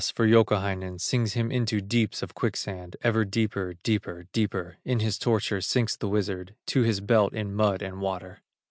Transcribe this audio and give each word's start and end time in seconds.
for 0.15 0.25
Youkahainen, 0.25 0.97
Sings 0.99 1.33
him 1.33 1.51
into 1.51 1.79
deeps 1.79 2.23
of 2.23 2.33
quick 2.33 2.57
sand; 2.57 2.97
Ever 3.03 3.23
deeper, 3.23 3.75
deeper, 3.83 4.25
deeper, 4.33 4.77
In 4.83 4.99
his 4.99 5.19
torture, 5.19 5.61
sinks 5.61 5.95
the 5.95 6.07
wizard, 6.09 6.55
To 6.73 6.81
his 6.81 7.01
belt 7.01 7.33
in 7.33 7.53
mud 7.53 7.83
and 7.83 8.01
water. 8.01 8.41